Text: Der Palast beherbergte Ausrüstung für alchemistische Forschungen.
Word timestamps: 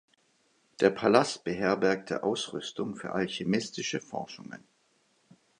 Der 0.79 0.89
Palast 0.89 1.43
beherbergte 1.43 2.23
Ausrüstung 2.23 2.95
für 2.95 3.11
alchemistische 3.11 4.01
Forschungen. 4.01 4.63